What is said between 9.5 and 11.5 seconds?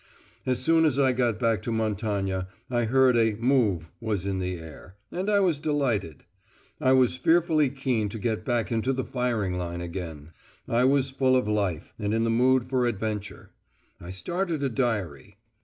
line again. I was full of